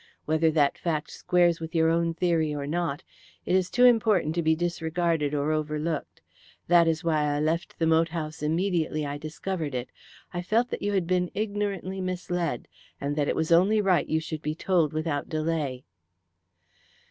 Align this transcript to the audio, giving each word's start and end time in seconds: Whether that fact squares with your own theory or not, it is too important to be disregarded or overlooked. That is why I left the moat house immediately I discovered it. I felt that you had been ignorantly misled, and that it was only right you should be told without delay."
Whether 0.25 0.49
that 0.49 0.79
fact 0.79 1.11
squares 1.11 1.59
with 1.59 1.75
your 1.75 1.89
own 1.89 2.15
theory 2.15 2.55
or 2.55 2.65
not, 2.65 3.03
it 3.45 3.55
is 3.55 3.69
too 3.69 3.85
important 3.85 4.33
to 4.33 4.41
be 4.41 4.55
disregarded 4.55 5.35
or 5.35 5.51
overlooked. 5.51 6.21
That 6.67 6.87
is 6.87 7.03
why 7.03 7.25
I 7.25 7.39
left 7.39 7.77
the 7.77 7.85
moat 7.85 8.09
house 8.09 8.41
immediately 8.41 9.05
I 9.05 9.19
discovered 9.19 9.75
it. 9.75 9.91
I 10.33 10.41
felt 10.41 10.71
that 10.71 10.81
you 10.81 10.93
had 10.93 11.05
been 11.05 11.29
ignorantly 11.35 12.01
misled, 12.01 12.67
and 12.99 13.15
that 13.15 13.27
it 13.27 13.35
was 13.35 13.51
only 13.51 13.79
right 13.79 14.07
you 14.09 14.19
should 14.19 14.41
be 14.41 14.55
told 14.55 14.91
without 14.91 15.29
delay." 15.29 15.83